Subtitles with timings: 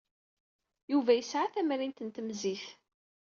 [0.91, 2.65] Yuba yesɛa tamrint n temzit.